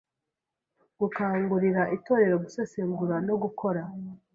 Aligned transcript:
Gukangurira 0.99 1.81
Intore 1.95 2.25
gusesengura 2.43 3.15
no 3.27 3.35
gukora 3.43 3.81